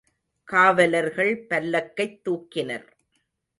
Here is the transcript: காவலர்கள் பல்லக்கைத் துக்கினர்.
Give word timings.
காவலர்கள் 0.47 1.45
பல்லக்கைத் 1.49 2.19
துக்கினர். 2.25 2.87